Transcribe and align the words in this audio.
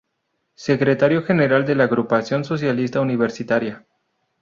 Secretario 0.55 1.21
General 1.21 1.63
de 1.63 1.75
la 1.75 1.83
Agrupación 1.83 2.43
Socialista 2.43 3.01
Universitaria. 3.01 3.85